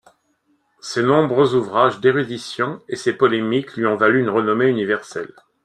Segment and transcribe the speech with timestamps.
[0.79, 5.31] Ses nombreux ouvrages d'érudition et ses polémiques lui ont valu une renommée universelle.